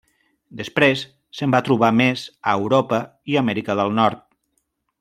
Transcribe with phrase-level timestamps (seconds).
[0.61, 1.03] Després
[1.39, 3.01] se’n van trobar més a Europa
[3.35, 4.27] i Amèrica del Nord.